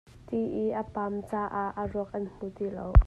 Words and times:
Ti 0.27 0.39
i 0.61 0.63
a 0.81 0.83
pam 0.93 1.13
caah 1.29 1.69
a 1.81 1.83
ruak 1.91 2.09
an 2.17 2.25
hmu 2.33 2.47
ti 2.55 2.65
lo. 2.75 2.87